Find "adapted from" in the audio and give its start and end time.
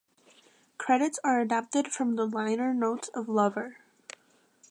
1.39-2.15